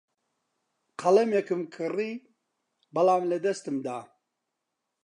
[0.99, 2.13] قەڵەمێکم کڕی،
[2.93, 3.99] بەڵام لەدەستم دا.